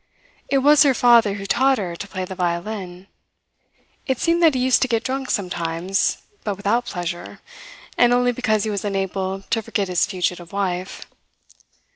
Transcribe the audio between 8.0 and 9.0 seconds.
only because he was